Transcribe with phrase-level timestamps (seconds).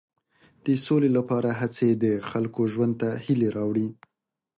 [0.65, 3.87] د سولې لپاره هڅې د خلکو ژوند ته هیلې راوړي.